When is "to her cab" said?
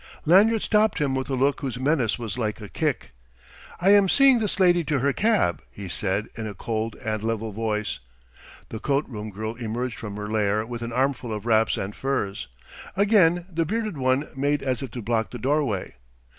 4.85-5.61